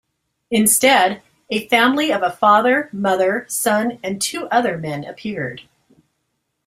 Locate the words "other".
4.47-4.75